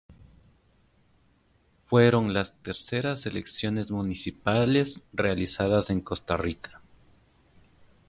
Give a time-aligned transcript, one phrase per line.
[1.85, 6.81] Fueron las terceras elecciones municipales realizadas en Costa Rica.